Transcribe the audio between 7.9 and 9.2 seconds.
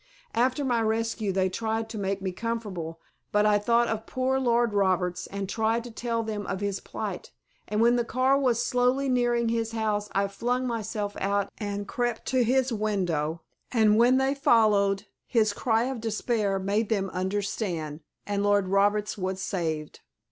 the car was slowly